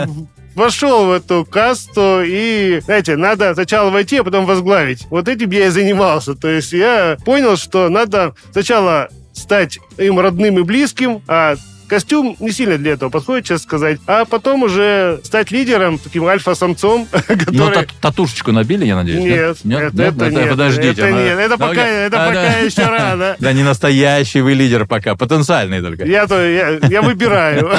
вошел 0.58 1.06
в 1.06 1.12
эту 1.12 1.46
касту 1.50 2.22
и, 2.24 2.80
знаете, 2.84 3.16
надо 3.16 3.54
сначала 3.54 3.90
войти, 3.90 4.16
а 4.18 4.24
потом 4.24 4.44
возглавить. 4.44 5.06
Вот 5.08 5.28
этим 5.28 5.50
я 5.50 5.66
и 5.66 5.70
занимался. 5.70 6.34
То 6.34 6.48
есть 6.48 6.72
я 6.72 7.16
понял, 7.24 7.56
что 7.56 7.88
надо 7.88 8.34
сначала 8.52 9.08
стать 9.32 9.78
им 9.96 10.18
родным 10.18 10.58
и 10.58 10.62
близким, 10.62 11.22
а 11.28 11.54
Костюм 11.88 12.36
не 12.38 12.52
сильно 12.52 12.76
для 12.76 12.92
этого 12.92 13.08
подходит, 13.10 13.46
честно 13.46 13.64
сказать. 13.64 14.00
А 14.06 14.24
потом 14.24 14.62
уже 14.62 15.20
стать 15.24 15.50
лидером, 15.50 15.98
таким 15.98 16.26
альфа-самцом, 16.26 17.08
Ну, 17.12 17.36
который... 17.36 17.74
та- 17.74 17.86
татушечку 18.00 18.52
набили, 18.52 18.84
я 18.84 18.96
надеюсь? 18.96 19.64
Нет, 19.64 19.94
это, 19.94 20.02
это 20.02 20.30
нет. 20.30 20.50
Подождите. 20.50 21.00
Это 21.02 21.06
ну, 21.10 21.16
нет, 21.16 21.38
это 21.38 21.50
ну, 21.50 21.58
пока, 21.58 21.70
окей. 21.70 21.94
это 22.06 22.16
А, 22.24 22.28
пока 22.28 22.42
да. 22.42 22.58
еще 22.58 22.82
рано. 22.82 23.36
Да, 23.40 23.52
не 23.52 23.62
настоящий 23.62 24.40
вы 24.40 24.54
лидер 24.54 24.86
пока, 24.86 25.14
потенциальный 25.14 25.80
только. 25.80 26.04
Я, 26.04 26.26
то, 26.26 26.40
я, 26.40 26.78
я 26.88 27.02
выбираю. 27.02 27.70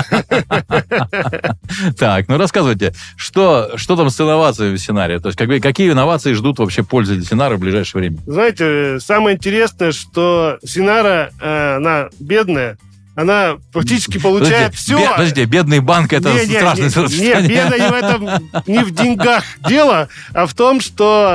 Так, 1.98 2.28
ну 2.28 2.38
рассказывайте, 2.38 2.94
что, 3.16 3.72
что 3.76 3.96
там 3.96 4.10
с 4.10 4.20
инновациями 4.20 4.76
в 4.76 4.82
Синаре? 4.82 5.20
То 5.20 5.28
есть 5.30 5.38
как 5.38 5.50
какие 5.62 5.92
инновации 5.92 6.34
ждут 6.34 6.60
вообще 6.60 6.84
пользователи 6.84 7.26
Синара 7.26 7.56
в 7.56 7.60
ближайшее 7.60 8.02
время? 8.02 8.18
Знаете, 8.26 9.00
самое 9.00 9.36
интересное, 9.36 9.92
что 9.92 10.58
Синара, 10.64 11.32
э, 11.40 11.76
она 11.78 12.10
бедная, 12.20 12.78
она 13.20 13.58
фактически 13.74 14.18
получает 14.18 14.72
Подожди, 14.72 14.78
все. 14.78 14.98
бе- 14.98 15.10
подожди, 15.12 15.46
бедный 15.46 15.80
банк 15.82 16.14
это 16.14 16.32
Не, 16.32 16.46
не, 16.46 16.56
страшное 16.56 16.86
не, 16.86 16.90
сочетание. 16.90 17.42
не, 17.42 17.48
беда 17.50 17.78
не 17.78 17.90
в 17.90 17.94
этом, 17.94 18.50
не 18.66 18.80
в 18.80 18.92
деньгах 18.92 19.44
дело, 19.68 20.08
а 20.34 20.46
в 20.46 20.54
том, 20.54 20.80
что 20.80 21.28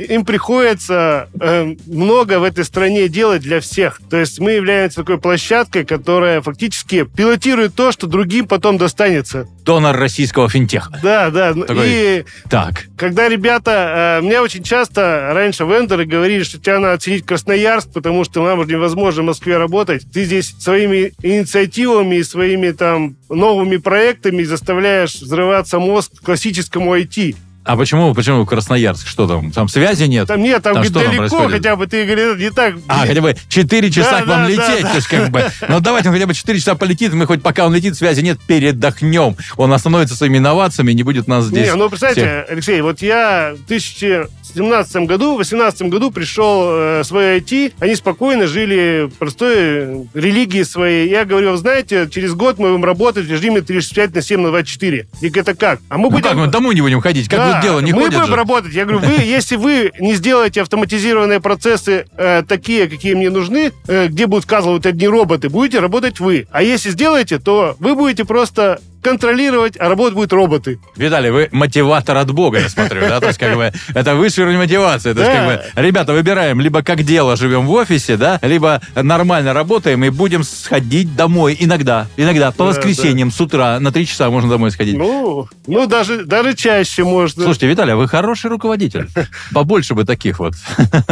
э, 0.00 0.04
им 0.08 0.24
приходится 0.24 1.28
э, 1.40 1.76
много 1.86 2.40
в 2.40 2.42
этой 2.42 2.64
стране 2.64 3.08
делать 3.08 3.42
для 3.42 3.60
всех. 3.60 4.00
То 4.10 4.16
есть 4.16 4.40
мы 4.40 4.52
являемся 4.52 4.96
такой 4.96 5.18
площадкой, 5.18 5.84
которая 5.84 6.40
фактически 6.42 7.04
пилотирует 7.04 7.76
то, 7.76 7.92
что 7.92 8.08
другим 8.08 8.48
потом 8.48 8.76
достанется. 8.76 9.46
Донор 9.64 9.96
российского 9.96 10.48
финтеха. 10.48 10.98
Да, 11.02 11.30
да. 11.30 11.54
Такой- 11.54 11.86
И 11.88 12.24
Так. 12.48 12.84
когда 12.96 13.28
ребята, 13.28 14.18
э, 14.20 14.24
мне 14.24 14.40
очень 14.40 14.62
часто 14.62 15.30
раньше 15.32 15.64
вендоры 15.64 16.04
говорили, 16.06 16.42
что 16.42 16.58
тебя 16.58 16.78
надо 16.80 16.94
оценить 16.94 17.24
Красноярск, 17.26 17.92
потому 17.92 18.24
что 18.24 18.42
нам 18.44 18.58
уже 18.60 18.70
невозможно 18.72 19.22
в 19.22 19.26
Москве 19.26 19.56
работать. 19.58 20.02
Ты 20.12 20.24
здесь 20.24 20.54
своими 20.58 21.12
инициативами 21.22 22.16
и 22.16 22.22
своими 22.24 22.70
там 22.72 23.16
новыми 23.28 23.76
проектами 23.76 24.42
заставляешь 24.42 25.14
взрываться 25.14 25.78
мозг 25.78 26.12
классическому 26.24 26.96
IT. 26.96 27.36
А 27.62 27.76
почему, 27.76 28.14
почему 28.14 28.46
Красноярск? 28.46 29.06
Что 29.06 29.26
там? 29.28 29.50
Там 29.52 29.68
связи 29.68 30.04
нет? 30.04 30.26
Там 30.26 30.42
нет, 30.42 30.62
там, 30.62 30.74
Там 30.74 30.84
что 30.84 30.94
там 30.94 31.02
далеко 31.04 31.18
происходит? 31.18 31.52
хотя 31.52 31.76
бы, 31.76 31.86
ты 31.86 32.04
говоришь, 32.04 32.38
не 32.38 32.50
так. 32.50 32.74
А, 32.88 33.06
хотя 33.06 33.20
бы 33.20 33.36
4 33.48 33.90
часа 33.90 34.10
Да, 34.20 34.22
к 34.22 34.26
вам 34.26 34.42
да, 34.44 34.48
лететь. 34.48 34.82
да, 34.82 34.88
То 34.88 34.96
есть, 34.96 35.08
как 35.08 35.30
бы, 35.30 35.44
ну 35.68 35.80
давайте 35.80 36.08
он 36.08 36.14
хотя 36.14 36.26
бы 36.26 36.34
4 36.34 36.58
часа 36.58 36.74
полетит, 36.74 37.12
мы 37.12 37.26
хоть 37.26 37.42
пока 37.42 37.66
он 37.66 37.74
летит, 37.74 37.96
связи 37.96 38.22
нет, 38.22 38.38
передохнем. 38.46 39.36
Он 39.56 39.72
остановится 39.72 40.16
своими 40.16 40.38
инновациями, 40.38 40.92
не 40.92 41.02
будет 41.02 41.28
нас 41.28 41.44
здесь. 41.44 41.68
Не, 41.68 41.74
ну 41.76 41.88
представьте, 41.90 42.20
всех. 42.20 42.50
Алексей, 42.50 42.80
вот 42.80 43.02
я 43.02 43.54
в 43.56 43.66
2017 43.68 44.96
году, 45.06 45.34
в 45.34 45.36
2018 45.38 45.82
году 45.82 46.10
пришел 46.10 46.64
э, 46.70 47.02
свой 47.04 47.38
IT, 47.40 47.74
они 47.80 47.94
спокойно 47.94 48.46
жили 48.46 49.10
простой 49.18 50.08
религии 50.14 50.62
своей. 50.62 51.08
Я 51.10 51.24
говорю, 51.24 51.54
знаете, 51.56 52.08
через 52.10 52.34
год 52.34 52.58
мы 52.58 52.70
будем 52.70 52.84
работать 52.84 53.26
в 53.26 53.30
режиме 53.30 53.60
35 53.60 54.14
на 54.14 54.22
7 54.22 54.40
на 54.40 54.48
24. 54.50 55.06
И 55.20 55.28
это 55.28 55.54
как? 55.54 55.80
А 55.88 55.96
мы 55.98 56.04
Ну 56.04 56.10
будем... 56.10 56.24
как 56.24 56.34
мы 56.36 56.46
домой 56.46 56.74
не 56.74 56.80
будем 56.80 57.00
ходить? 57.00 57.28
Как 57.28 57.38
Да, 57.38 57.49
вот 57.52 57.62
дело 57.62 57.80
не 57.80 57.92
мы 57.92 58.06
будем 58.06 58.26
же? 58.26 58.34
работать. 58.34 58.72
Я 58.72 58.84
говорю, 58.84 59.00
вы, 59.06 59.22
если 59.22 59.56
вы 59.56 59.92
не 59.98 60.14
сделаете 60.14 60.62
автоматизированные 60.62 61.40
процессы 61.40 62.06
э, 62.16 62.42
такие, 62.46 62.88
какие 62.88 63.14
мне 63.14 63.30
нужны, 63.30 63.72
э, 63.86 64.08
где 64.08 64.26
будут 64.26 64.44
вкалывать 64.44 64.86
одни 64.86 65.08
роботы, 65.08 65.48
будете 65.48 65.80
работать 65.80 66.20
вы. 66.20 66.46
А 66.50 66.62
если 66.62 66.90
сделаете, 66.90 67.38
то 67.38 67.76
вы 67.78 67.94
будете 67.94 68.24
просто 68.24 68.80
контролировать, 69.02 69.76
а 69.78 69.88
работать 69.88 70.14
будут 70.14 70.32
роботы. 70.32 70.78
Виталий, 70.96 71.30
вы 71.30 71.48
мотиватор 71.52 72.16
от 72.16 72.30
Бога, 72.30 72.60
я 72.60 72.68
смотрю, 72.68 73.00
да? 73.00 73.20
То 73.20 73.28
есть, 73.28 73.38
как 73.38 73.56
бы, 73.56 73.72
это 73.94 74.14
высший 74.14 74.44
уровень 74.44 74.58
мотивации. 74.58 75.12
То 75.12 75.20
есть, 75.20 75.32
как 75.32 75.46
бы, 75.46 75.62
ребята, 75.76 76.12
выбираем, 76.12 76.60
либо 76.60 76.82
как 76.82 77.02
дело 77.02 77.36
живем 77.36 77.66
в 77.66 77.72
офисе, 77.72 78.16
да, 78.16 78.38
либо 78.42 78.80
нормально 78.94 79.52
работаем 79.52 80.04
и 80.04 80.10
будем 80.10 80.44
сходить 80.44 81.16
домой 81.16 81.56
иногда. 81.58 82.06
Иногда, 82.16 82.52
по 82.52 82.64
воскресеньям 82.64 83.30
с 83.30 83.40
утра 83.40 83.80
на 83.80 83.92
три 83.92 84.06
часа 84.06 84.30
можно 84.30 84.50
домой 84.50 84.70
сходить. 84.70 84.96
Ну, 84.96 85.48
ну 85.66 85.86
даже, 85.86 86.24
даже 86.24 86.54
чаще 86.54 87.04
можно. 87.04 87.44
Слушайте, 87.44 87.66
Виталий, 87.66 87.94
а 87.94 87.96
вы 87.96 88.08
хороший 88.08 88.50
руководитель. 88.50 89.08
Побольше 89.52 89.94
бы 89.94 90.04
таких 90.04 90.38
вот. 90.38 90.54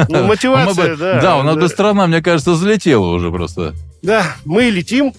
Ну, 0.09 0.25
мотивация, 0.25 0.97
да. 0.99 1.21
Да, 1.21 1.37
у 1.39 1.43
нас 1.43 1.57
бы 1.57 1.69
страна, 1.69 2.07
мне 2.07 2.23
кажется, 2.23 2.53
взлетела 2.53 3.07
уже 3.07 3.31
просто. 3.31 3.75
Да, 4.03 4.37
мы 4.45 4.65
летим, 4.65 5.13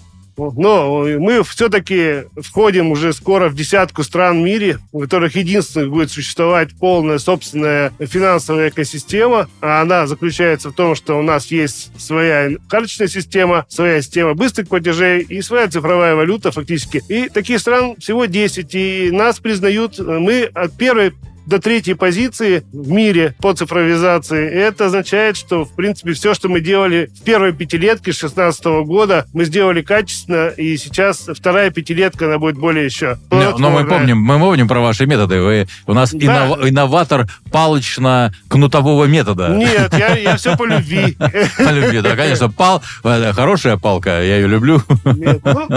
но 0.55 1.05
мы 1.19 1.43
все-таки 1.43 2.24
входим 2.41 2.91
уже 2.91 3.13
скоро 3.13 3.50
в 3.50 3.55
десятку 3.55 4.03
стран 4.03 4.41
в 4.41 4.43
мире, 4.43 4.79
в 4.91 5.01
которых 5.01 5.36
единственных 5.36 5.89
будет 5.89 6.12
существовать 6.12 6.69
полная 6.79 7.19
собственная 7.19 7.91
финансовая 8.00 8.69
экосистема. 8.69 9.50
А 9.62 9.81
она 9.81 10.08
заключается 10.08 10.69
в 10.69 10.74
том, 10.74 10.96
что 10.96 11.19
у 11.19 11.22
нас 11.22 11.48
есть 11.48 11.91
своя 12.00 12.51
карточная 12.69 13.08
система, 13.08 13.65
своя 13.69 14.01
система 14.01 14.34
быстрых 14.34 14.67
платежей 14.67 15.22
и 15.22 15.41
своя 15.41 15.67
цифровая 15.67 16.15
валюта 16.15 16.51
фактически. 16.51 17.03
И 17.10 17.29
таких 17.29 17.60
стран 17.60 17.96
всего 18.00 18.25
10. 18.25 18.75
И 18.75 19.10
нас 19.12 19.39
признают, 19.39 20.00
мы 20.00 20.43
от 20.53 20.75
первой 20.77 21.13
до 21.50 21.60
третьей 21.60 21.96
позиции 21.96 22.63
в 22.72 22.89
мире 22.91 23.36
по 23.41 23.53
цифровизации. 23.53 24.50
И 24.51 24.56
это 24.56 24.86
означает, 24.86 25.36
что, 25.36 25.65
в 25.65 25.75
принципе, 25.75 26.13
все, 26.13 26.34
что 26.34 26.48
мы 26.48 26.62
делали 26.62 27.10
в 27.20 27.24
первой 27.24 27.51
пятилетке 27.53 28.13
с 28.13 28.20
2016 28.20 28.65
года, 28.86 29.25
мы 29.34 29.46
сделали 29.46 29.82
качественно, 29.82 30.50
и 30.50 30.77
сейчас 30.77 31.27
вторая 31.34 31.72
пятилетка, 31.72 32.25
она 32.27 32.38
будет 32.38 32.58
более 32.58 32.86
еще. 32.86 33.18
Но, 33.32 33.58
но 33.58 33.70
мы 33.72 33.86
помним, 33.86 34.20
мы 34.20 34.39
помним 34.39 34.68
про 34.68 34.79
ваши 34.79 35.06
методы. 35.06 35.41
Вы 35.41 35.68
у 35.88 35.94
нас 35.94 36.12
Да. 36.13 36.18
иннова- 36.20 36.70
инноватор 36.70 37.27
палочно-кнутового 37.51 39.06
метода. 39.06 39.50
Нет, 39.50 39.94
я, 39.98 40.15
я 40.15 40.38
все 40.38 40.56
по 40.56 40.65
любви. 40.65 41.18
По 41.58 41.72
любви, 41.72 42.01
да, 42.01 42.15
конечно, 42.15 42.50
пал, 42.50 42.82
э, 43.03 43.34
хорошая 43.34 43.77
палка, 43.77 44.10
я 44.22 44.38
ее 44.38 44.48
люблю. 44.48 44.82
Нет, 45.06 45.39
ну, 45.44 45.68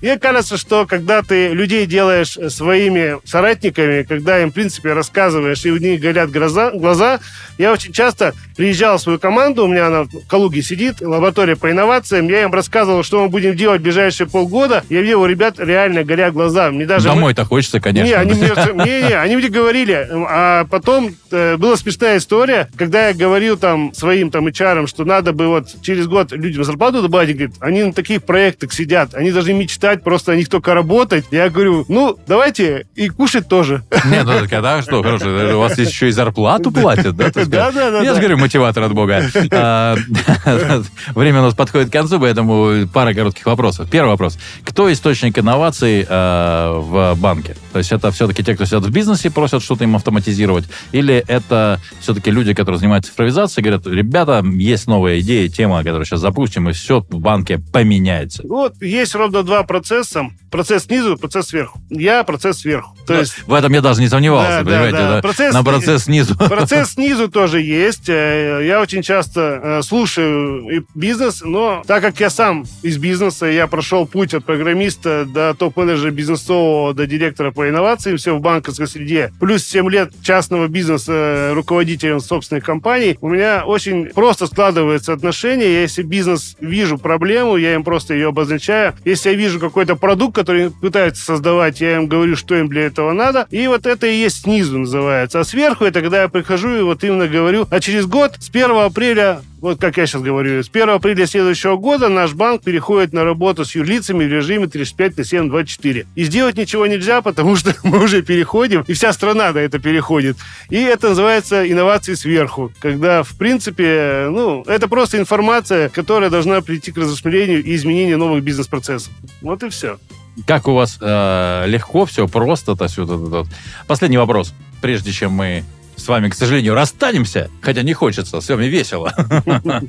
Мне 0.00 0.18
кажется, 0.18 0.56
что 0.56 0.86
когда 0.86 1.22
ты 1.22 1.48
людей 1.48 1.86
делаешь 1.86 2.36
э, 2.36 2.50
своими 2.50 3.16
соратниками, 3.24 4.02
когда 4.02 4.40
им, 4.40 4.50
в 4.50 4.54
принципе, 4.54 4.92
рассказываешь, 4.92 5.64
и 5.64 5.70
у 5.70 5.78
них 5.78 6.00
горят 6.00 6.30
глаза, 6.30 6.70
глаза, 6.70 7.20
я 7.58 7.72
очень 7.72 7.92
часто 7.92 8.34
приезжал 8.56 8.98
в 8.98 9.00
свою 9.00 9.18
команду, 9.18 9.64
у 9.64 9.68
меня 9.68 9.88
она 9.88 10.04
в 10.04 10.26
Калуге 10.28 10.62
сидит, 10.62 11.00
лаборатория 11.00 11.56
по 11.56 11.70
инновациям, 11.70 12.28
я 12.28 12.42
им 12.42 12.52
рассказывал, 12.52 13.02
что 13.02 13.22
мы 13.22 13.28
будем 13.28 13.56
делать 13.56 13.80
в 13.80 13.84
ближайшие 13.84 14.28
полгода, 14.28 14.84
я 14.88 15.00
видел 15.02 15.22
у 15.22 15.26
ребят 15.26 15.56
реально 15.58 16.04
горят 16.04 16.32
глаза. 16.32 16.70
Мне 16.70 16.86
даже 16.86 17.08
Домой-то 17.08 17.44
хочется, 17.44 17.80
конечно. 17.80 18.06
не, 18.06 18.14
они 18.14 18.34
мне, 18.34 18.50
не, 18.84 19.08
не, 19.08 19.14
они 19.14 19.36
мне 19.36 19.48
говорили, 19.48 20.08
а 20.10 20.64
потом 20.66 21.14
э, 21.30 21.56
была 21.56 21.76
смешная 21.76 22.18
история, 22.18 22.68
когда 22.76 23.08
я 23.08 23.14
говорил 23.14 23.56
там 23.56 23.92
своим 23.94 24.30
там 24.30 24.46
HR, 24.46 24.86
что 24.86 25.04
надо 25.04 25.32
бы 25.32 25.48
вот 25.48 25.68
через 25.82 26.06
год 26.06 26.32
людям 26.32 26.62
зарплату 26.64 27.02
добавить, 27.02 27.36
говорит, 27.36 27.56
они 27.60 27.82
на 27.82 27.92
таких 27.92 28.22
проектах 28.22 28.72
сидят, 28.72 29.14
они 29.14 29.32
должны 29.32 29.52
мечтать 29.88 30.04
просто 30.04 30.36
них 30.36 30.48
только 30.48 30.74
работать. 30.74 31.26
Я 31.30 31.48
говорю, 31.48 31.84
ну, 31.88 32.18
давайте 32.26 32.86
и 32.94 33.08
кушать 33.08 33.48
тоже. 33.48 33.82
Нет, 34.06 34.24
ну 34.24 34.32
так, 34.32 34.52
а 34.52 34.60
да, 34.60 34.82
что, 34.82 35.02
хорошо, 35.02 35.28
у 35.28 35.60
вас 35.60 35.74
здесь 35.74 35.88
еще 35.88 36.08
и 36.08 36.10
зарплату 36.10 36.70
платят, 36.70 37.16
да? 37.16 37.26
есть, 37.34 37.50
Да, 37.50 37.70
да, 37.72 37.90
да, 37.90 38.02
Я 38.02 38.14
же 38.14 38.20
говорю, 38.20 38.38
мотиватор 38.38 38.82
от 38.84 38.92
Бога. 38.92 39.22
А, 39.50 39.96
Время 41.14 41.40
у 41.40 41.44
нас 41.44 41.54
подходит 41.54 41.88
к 41.88 41.92
концу, 41.92 42.20
поэтому 42.20 42.86
пара 42.92 43.14
коротких 43.14 43.46
вопросов. 43.46 43.88
Первый 43.90 44.10
вопрос. 44.10 44.38
Кто 44.64 44.92
источник 44.92 45.38
инноваций 45.38 46.06
э, 46.08 46.72
в 46.76 47.14
банке? 47.16 47.56
То 47.78 47.80
есть 47.80 47.92
это 47.92 48.10
все-таки 48.10 48.42
те, 48.42 48.56
кто 48.56 48.64
сидят 48.64 48.84
в 48.84 48.90
бизнесе, 48.90 49.30
просят 49.30 49.62
что-то 49.62 49.84
им 49.84 49.94
автоматизировать? 49.94 50.64
Или 50.90 51.22
это 51.28 51.78
все-таки 52.00 52.28
люди, 52.28 52.52
которые 52.52 52.80
занимаются 52.80 53.12
цифровизацией, 53.12 53.62
говорят, 53.64 53.86
ребята, 53.86 54.42
есть 54.44 54.88
новая 54.88 55.20
идея, 55.20 55.48
тема, 55.48 55.78
которую 55.84 56.04
сейчас 56.04 56.18
запустим, 56.18 56.68
и 56.68 56.72
все 56.72 56.98
в 57.08 57.20
банке 57.20 57.60
поменяется? 57.72 58.42
Вот 58.48 58.82
есть 58.82 59.14
ровно 59.14 59.44
два 59.44 59.62
процесса. 59.62 60.26
Процесс 60.50 60.84
снизу, 60.86 61.16
процесс 61.18 61.46
сверху. 61.48 61.78
Я 61.88 62.24
процесс 62.24 62.58
сверху. 62.60 62.96
То 63.06 63.12
Да, 63.12 63.20
есть 63.20 63.46
В 63.46 63.52
этом 63.54 63.72
я 63.72 63.80
даже 63.80 64.00
не 64.00 64.08
сомневался, 64.08 64.58
Да, 64.58 64.64
понимаете? 64.64 64.96
да. 64.96 65.10
да. 65.16 65.20
Процесс- 65.22 65.54
На 65.54 65.62
процесс 65.62 66.04
снизу. 66.04 66.34
Процесс 66.48 66.90
снизу 66.94 67.28
тоже 67.28 67.60
есть. 67.60 68.08
Э, 68.08 68.64
Я 68.66 68.80
очень 68.80 69.02
часто 69.02 69.60
э, 69.62 69.82
слушаю 69.82 70.84
бизнес, 70.96 71.42
но 71.44 71.82
так 71.86 72.02
как 72.02 72.18
я 72.18 72.30
сам 72.30 72.64
из 72.82 72.96
бизнеса, 72.98 73.46
я 73.46 73.66
прошел 73.68 74.04
путь 74.06 74.34
от 74.34 74.44
программиста 74.44 75.26
до 75.26 75.54
топ-менеджера 75.54 76.10
бизнесового, 76.10 76.94
до 76.94 77.06
директора 77.06 77.50
по 77.52 77.67
инновациям, 77.68 78.16
все 78.16 78.36
в 78.36 78.40
банковской 78.40 78.86
среде, 78.86 79.32
плюс 79.40 79.64
7 79.64 79.88
лет 79.90 80.12
частного 80.22 80.68
бизнеса 80.68 81.12
э, 81.12 81.52
руководителем 81.54 82.20
собственных 82.20 82.64
компаний, 82.64 83.18
у 83.20 83.28
меня 83.28 83.64
очень 83.64 84.06
просто 84.06 84.46
складывается 84.46 85.12
отношение. 85.12 85.72
Я, 85.72 85.80
Если 85.82 86.02
бизнес 86.02 86.56
вижу 86.60 86.98
проблему, 86.98 87.56
я 87.56 87.74
им 87.74 87.84
просто 87.84 88.14
ее 88.14 88.28
обозначаю. 88.28 88.94
Если 89.04 89.30
я 89.30 89.36
вижу 89.36 89.60
какой-то 89.60 89.96
продукт, 89.96 90.34
который 90.34 90.70
пытаются 90.70 91.24
создавать, 91.24 91.80
я 91.80 91.96
им 91.96 92.06
говорю, 92.06 92.36
что 92.36 92.54
им 92.56 92.68
для 92.68 92.86
этого 92.86 93.12
надо. 93.12 93.46
И 93.50 93.66
вот 93.66 93.86
это 93.86 94.06
и 94.06 94.16
есть 94.16 94.42
снизу 94.42 94.78
называется. 94.78 95.40
А 95.40 95.44
сверху 95.44 95.84
это 95.84 96.00
когда 96.00 96.22
я 96.22 96.28
прихожу 96.28 96.76
и 96.76 96.82
вот 96.82 97.04
именно 97.04 97.28
говорю, 97.28 97.66
а 97.70 97.80
через 97.80 98.06
год, 98.06 98.36
с 98.38 98.48
1 98.48 98.70
апреля, 98.70 99.40
вот 99.60 99.80
как 99.80 99.96
я 99.96 100.06
сейчас 100.06 100.22
говорю, 100.22 100.62
с 100.62 100.68
1 100.68 100.90
апреля 100.90 101.26
следующего 101.26 101.76
года 101.76 102.08
наш 102.08 102.32
банк 102.32 102.62
переходит 102.62 103.12
на 103.12 103.24
работу 103.24 103.64
с 103.64 103.74
юрлицами 103.74 104.24
в 104.24 104.32
режиме 104.32 104.68
35 104.68 105.18
на 105.18 105.24
7, 105.24 105.48
24. 105.48 106.06
И 106.14 106.24
сделать 106.24 106.56
ничего 106.56 106.86
нельзя, 106.86 107.22
потому 107.22 107.56
что 107.56 107.74
мы 107.82 108.02
уже 108.02 108.22
переходим, 108.22 108.84
и 108.86 108.92
вся 108.92 109.12
страна 109.12 109.52
на 109.52 109.58
это 109.58 109.78
переходит. 109.78 110.36
И 110.70 110.76
это 110.76 111.10
называется 111.10 111.70
инновации 111.70 112.14
сверху, 112.14 112.72
когда, 112.80 113.22
в 113.22 113.36
принципе, 113.36 114.28
ну, 114.30 114.62
это 114.62 114.88
просто 114.88 115.18
информация, 115.18 115.88
которая 115.88 116.30
должна 116.30 116.60
прийти 116.60 116.92
к 116.92 116.96
размышлению 116.96 117.64
и 117.64 117.74
изменению 117.74 118.18
новых 118.18 118.44
бизнес-процессов. 118.44 119.12
Вот 119.40 119.62
и 119.62 119.68
все. 119.70 119.98
Как 120.46 120.68
у 120.68 120.74
вас 120.74 120.98
э, 121.00 121.64
легко 121.66 122.06
все, 122.06 122.28
просто? 122.28 122.76
То 122.76 122.84
есть, 122.84 122.96
вот, 122.98 123.04
это 123.04 123.16
вот. 123.16 123.48
Последний 123.88 124.18
вопрос, 124.18 124.54
прежде 124.80 125.10
чем 125.10 125.32
мы 125.32 125.64
с 126.08 126.10
вами, 126.10 126.30
к 126.30 126.34
сожалению, 126.34 126.72
расстанемся, 126.72 127.50
хотя 127.60 127.82
не 127.82 127.92
хочется, 127.92 128.40
с 128.40 128.48
вами 128.48 128.64
весело. 128.64 129.12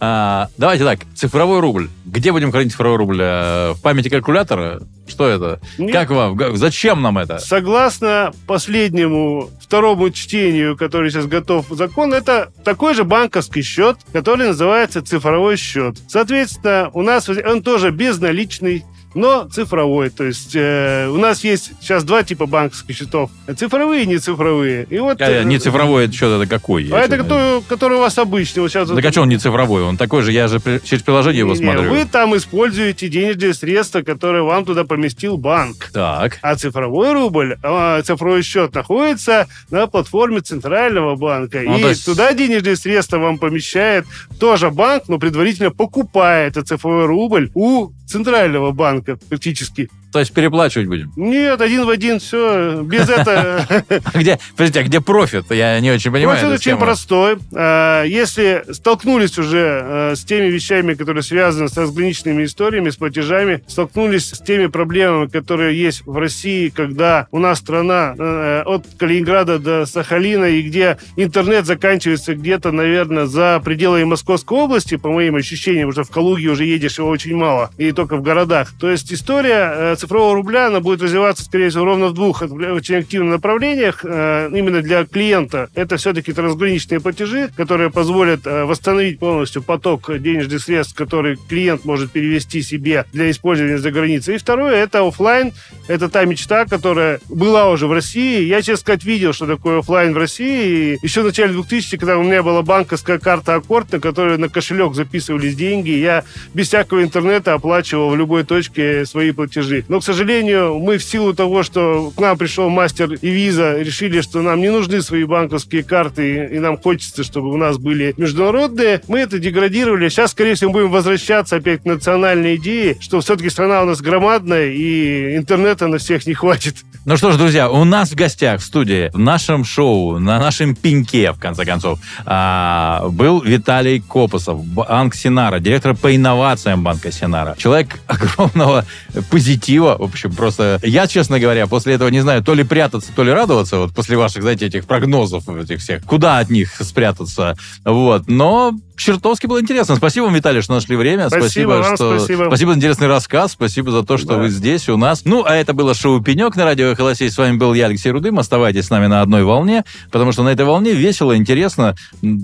А, 0.00 0.48
давайте 0.56 0.84
так, 0.84 1.00
цифровой 1.14 1.60
рубль. 1.60 1.88
Где 2.06 2.32
будем 2.32 2.50
хранить 2.50 2.72
цифровой 2.72 2.96
рубль? 2.96 3.18
Э, 3.20 3.72
в 3.72 3.82
памяти 3.82 4.08
калькулятора? 4.08 4.82
Что 5.06 5.28
это? 5.28 5.60
Нет. 5.78 5.92
Как 5.92 6.10
вам? 6.10 6.56
Зачем 6.56 7.02
нам 7.02 7.18
это? 7.18 7.38
Согласно 7.38 8.32
последнему 8.46 9.50
второму 9.60 10.10
чтению, 10.10 10.76
который 10.76 11.10
сейчас 11.10 11.26
готов 11.26 11.66
закон, 11.70 12.14
это 12.14 12.52
такой 12.64 12.94
же 12.94 13.04
банковский 13.04 13.62
счет, 13.62 13.98
который 14.12 14.48
называется 14.48 15.02
цифровой 15.02 15.56
счет. 15.56 15.96
Соответственно, 16.08 16.90
у 16.94 17.02
нас 17.02 17.28
он 17.28 17.62
тоже 17.62 17.90
безналичный, 17.90 18.84
но 19.14 19.48
цифровой. 19.48 20.10
То 20.10 20.24
есть 20.24 20.54
э, 20.54 21.08
у 21.08 21.16
нас 21.16 21.42
есть 21.44 21.72
сейчас 21.80 22.04
два 22.04 22.22
типа 22.22 22.46
банковских 22.46 22.96
счетов. 22.96 23.30
Цифровые 23.56 24.04
и 24.04 24.06
нецифровые. 24.06 24.86
И 24.90 24.98
вот, 24.98 25.20
А, 25.20 25.42
не 25.44 25.58
цифровой 25.58 26.10
счет, 26.10 26.30
это 26.30 26.46
какой? 26.46 26.88
А 26.92 26.98
это 26.98 27.16
который, 27.16 27.62
который 27.62 27.96
у 27.98 28.00
вас 28.00 28.18
обычный. 28.18 28.60
Вот 28.60 28.70
сейчас 28.70 28.88
Так 28.88 29.04
а 29.04 29.12
что 29.12 29.22
он 29.22 29.28
не 29.28 29.38
цифровой? 29.38 29.82
Он 29.82 29.96
такой 29.96 30.22
же, 30.22 30.32
я 30.32 30.48
же 30.48 30.60
через 30.84 31.02
приложение 31.02 31.40
его 31.40 31.52
Не-не, 31.54 31.64
смотрю. 31.64 31.90
Вы 31.90 32.04
там 32.04 32.36
используете 32.36 33.08
денежные 33.08 33.54
средства, 33.54 34.02
которые 34.02 34.42
вам 34.42 34.64
туда 34.64 34.84
поместил 34.84 35.36
банк. 35.36 35.90
Так. 35.92 36.38
А 36.42 36.56
цифровой 36.56 37.12
рубль, 37.12 37.56
а, 37.62 38.02
цифровой 38.02 38.42
счет 38.42 38.74
находится 38.74 39.46
на 39.70 39.86
платформе 39.86 40.40
Центрального 40.40 41.16
банка. 41.16 41.60
Ну, 41.64 41.78
и 41.78 41.82
есть- 41.82 42.04
туда 42.04 42.32
денежные 42.32 42.76
средства 42.76 43.18
вам 43.18 43.38
помещает 43.38 44.06
тоже 44.38 44.70
банк, 44.70 45.04
но 45.08 45.18
предварительно 45.18 45.70
покупает 45.70 46.56
этот 46.56 46.68
цифровой 46.68 47.06
рубль 47.06 47.50
у 47.54 47.90
Центрального 48.06 48.72
банка 48.72 49.16
практически. 49.16 49.90
То 50.16 50.20
есть 50.20 50.32
переплачивать 50.32 50.88
будем. 50.88 51.12
Нет, 51.14 51.60
один 51.60 51.84
в 51.84 51.90
один, 51.90 52.20
все, 52.20 52.80
без 52.80 53.06
этого. 53.06 53.66
А 53.68 53.84
где, 54.18 54.38
подождите, 54.52 54.80
а 54.80 54.82
где 54.84 55.00
профит? 55.02 55.44
Я 55.50 55.78
не 55.80 55.90
очень 55.90 56.10
понимаю. 56.10 56.38
Эту 56.38 56.54
очень 56.54 56.78
простой. 56.78 57.36
А, 57.54 58.02
Если 58.04 58.64
столкнулись 58.72 59.36
уже 59.36 59.82
э, 59.84 60.16
с 60.16 60.24
теми 60.24 60.46
вещами, 60.46 60.94
которые 60.94 61.22
связаны 61.22 61.68
с 61.68 61.76
разграниченными 61.76 62.46
историями, 62.46 62.88
с 62.88 62.96
платежами, 62.96 63.62
столкнулись 63.66 64.30
с 64.30 64.38
теми 64.38 64.68
проблемами, 64.68 65.26
которые 65.26 65.78
есть 65.78 66.06
в 66.06 66.16
России, 66.16 66.70
когда 66.70 67.26
у 67.30 67.38
нас 67.38 67.58
страна 67.58 68.14
э, 68.16 68.62
от 68.64 68.86
Калининграда 68.96 69.58
до 69.58 69.84
Сахалина, 69.84 70.46
и 70.46 70.62
где 70.62 70.96
интернет 71.16 71.66
заканчивается 71.66 72.34
где-то, 72.34 72.72
наверное, 72.72 73.26
за 73.26 73.60
пределами 73.62 74.04
Московской 74.04 74.56
области, 74.56 74.96
по 74.96 75.10
моим 75.10 75.36
ощущениям, 75.36 75.90
уже 75.90 76.04
в 76.04 76.10
Калуге 76.10 76.48
уже 76.48 76.64
едешь 76.64 76.96
его 76.96 77.10
очень 77.10 77.36
мало, 77.36 77.70
и 77.76 77.92
только 77.92 78.16
в 78.16 78.22
городах. 78.22 78.72
То 78.80 78.88
есть 78.90 79.12
история 79.12 79.72
э, 79.74 79.96
цифрового 80.06 80.36
рубля, 80.36 80.68
она 80.68 80.80
будет 80.80 81.02
развиваться, 81.02 81.44
скорее 81.44 81.70
всего, 81.70 81.84
ровно 81.84 82.06
в 82.06 82.14
двух 82.14 82.42
очень 82.42 82.96
активных 82.96 83.32
направлениях. 83.32 84.04
Э, 84.04 84.48
Именно 84.52 84.80
для 84.80 85.04
клиента 85.04 85.68
это 85.74 85.96
все-таки 85.96 86.32
трансграничные 86.32 87.00
платежи, 87.00 87.50
которые 87.56 87.90
позволят 87.90 88.46
э, 88.46 88.64
восстановить 88.64 89.18
полностью 89.18 89.62
поток 89.62 90.10
денежных 90.18 90.62
средств, 90.62 90.94
который 90.94 91.36
клиент 91.48 91.84
может 91.84 92.12
перевести 92.12 92.62
себе 92.62 93.04
для 93.12 93.30
использования 93.30 93.78
за 93.78 93.90
границей. 93.90 94.36
И 94.36 94.38
второе, 94.38 94.76
это 94.76 95.06
оффлайн. 95.06 95.52
Это 95.88 96.08
та 96.08 96.24
мечта, 96.24 96.66
которая 96.66 97.20
была 97.28 97.70
уже 97.70 97.86
в 97.86 97.92
России. 97.92 98.44
Я, 98.44 98.62
честно 98.62 98.76
сказать, 98.76 99.04
видел, 99.04 99.32
что 99.32 99.46
такое 99.46 99.80
оффлайн 99.80 100.14
в 100.14 100.18
России. 100.18 100.94
И 100.94 100.98
еще 101.02 101.22
в 101.22 101.24
начале 101.24 101.52
2000 101.52 101.96
когда 101.96 102.18
у 102.18 102.22
меня 102.22 102.42
была 102.42 102.62
банковская 102.62 103.18
карта 103.18 103.56
Аккорд, 103.56 103.92
на 103.92 104.00
которой 104.00 104.38
на 104.38 104.48
кошелек 104.48 104.94
записывались 104.94 105.56
деньги, 105.56 105.90
я 105.90 106.24
без 106.54 106.68
всякого 106.68 107.02
интернета 107.02 107.54
оплачивал 107.54 108.10
в 108.10 108.16
любой 108.16 108.44
точке 108.44 109.04
свои 109.06 109.32
платежи. 109.32 109.84
Но, 109.88 110.00
к 110.00 110.04
сожалению, 110.04 110.78
мы 110.78 110.98
в 110.98 111.04
силу 111.04 111.34
того, 111.34 111.62
что 111.62 112.12
к 112.16 112.20
нам 112.20 112.36
пришел 112.36 112.68
мастер 112.68 113.12
и 113.14 113.28
виза, 113.28 113.78
решили, 113.78 114.20
что 114.20 114.42
нам 114.42 114.60
не 114.60 114.70
нужны 114.70 115.02
свои 115.02 115.24
банковские 115.24 115.82
карты, 115.84 116.50
и 116.52 116.58
нам 116.58 116.76
хочется, 116.76 117.24
чтобы 117.24 117.50
у 117.50 117.56
нас 117.56 117.78
были 117.78 118.14
международные. 118.16 119.00
Мы 119.08 119.20
это 119.20 119.38
деградировали. 119.38 120.08
Сейчас, 120.08 120.32
скорее 120.32 120.54
всего, 120.54 120.72
будем 120.72 120.90
возвращаться 120.90 121.56
опять 121.56 121.82
к 121.82 121.84
национальной 121.84 122.56
идее, 122.56 122.96
что 123.00 123.20
все-таки 123.20 123.50
страна 123.50 123.82
у 123.82 123.86
нас 123.86 124.00
громадная, 124.00 124.70
и 124.70 125.36
интернета 125.36 125.86
на 125.86 125.98
всех 125.98 126.26
не 126.26 126.34
хватит. 126.34 126.76
Ну 127.08 127.16
что 127.16 127.30
ж, 127.30 127.36
друзья, 127.36 127.70
у 127.70 127.84
нас 127.84 128.10
в 128.10 128.16
гостях 128.16 128.60
в 128.60 128.64
студии, 128.64 129.10
в 129.12 129.18
нашем 129.20 129.64
шоу, 129.64 130.18
на 130.18 130.40
нашем 130.40 130.74
пеньке, 130.74 131.30
в 131.30 131.38
конце 131.38 131.64
концов, 131.64 132.00
а, 132.24 133.06
был 133.10 133.40
Виталий 133.42 134.00
Копосов, 134.00 134.64
банк 134.64 135.14
Синара, 135.14 135.60
директор 135.60 135.94
по 135.94 136.16
инновациям 136.16 136.82
банка 136.82 137.12
Синара. 137.12 137.54
Человек 137.58 138.00
огромного 138.08 138.86
позитива, 139.30 139.96
в 139.96 140.02
общем, 140.02 140.34
просто... 140.34 140.80
Я, 140.82 141.06
честно 141.06 141.38
говоря, 141.38 141.68
после 141.68 141.94
этого 141.94 142.08
не 142.08 142.22
знаю, 142.22 142.42
то 142.42 142.54
ли 142.54 142.64
прятаться, 142.64 143.12
то 143.14 143.22
ли 143.22 143.30
радоваться, 143.30 143.78
вот 143.78 143.94
после 143.94 144.16
ваших, 144.16 144.42
знаете, 144.42 144.66
этих 144.66 144.84
прогнозов 144.84 145.48
этих 145.48 145.78
всех, 145.78 146.02
куда 146.02 146.40
от 146.40 146.50
них 146.50 146.74
спрятаться, 146.80 147.56
вот. 147.84 148.26
Но 148.26 148.74
чертовски 148.96 149.46
было 149.46 149.60
интересно. 149.60 149.96
Спасибо 149.96 150.24
вам, 150.24 150.34
Виталий, 150.34 150.60
что 150.62 150.74
нашли 150.74 150.96
время. 150.96 151.28
Спасибо 151.28 151.70
вам, 151.70 151.96
что... 151.96 152.18
спасибо. 152.18 152.44
Спасибо 152.46 152.72
за 152.72 152.78
интересный 152.78 153.06
рассказ. 153.06 153.52
Спасибо 153.52 153.90
за 153.90 154.02
то, 154.02 154.16
что 154.16 154.28
Да. 154.28 154.36
вы 154.38 154.48
здесь 154.48 154.88
у 154.88 154.96
нас. 154.96 155.24
Ну, 155.24 155.44
а 155.46 155.54
это 155.54 155.72
было 155.74 155.94
шоу 155.94 156.20
«Пенек» 156.20 156.56
на 156.56 156.64
радио 156.64 156.86
«Эхолосей». 156.86 157.30
С 157.30 157.38
вами 157.38 157.56
был 157.56 157.74
я, 157.74 157.86
Алексей 157.86 158.10
Рудым. 158.10 158.38
Оставайтесь 158.38 158.86
с 158.86 158.90
нами 158.90 159.06
на 159.06 159.20
одной 159.22 159.44
волне, 159.44 159.84
потому 160.10 160.32
что 160.32 160.42
на 160.42 160.48
этой 160.50 160.64
волне 160.64 160.92
весело, 160.92 161.36
интересно. 161.36 161.94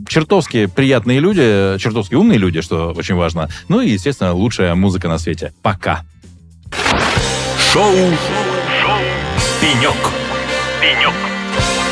Чертовски 0.09 0.67
приятные 0.67 1.21
люди, 1.21 1.79
чертовски 1.79 2.15
умные 2.15 2.39
люди, 2.39 2.61
что 2.61 2.93
очень 2.97 3.15
важно. 3.15 3.49
Ну 3.69 3.81
и, 3.81 3.91
естественно, 3.91 4.33
лучшая 4.33 4.75
музыка 4.75 5.09
на 5.09 5.19
свете. 5.19 5.53
Пока. 5.63 6.03
Шоу 7.73 7.93
«Пенек». 9.61 9.97
Пенек. 10.81 11.15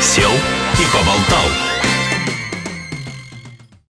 Сел 0.01 0.31
и 0.31 0.83
поболтал. 0.91 1.70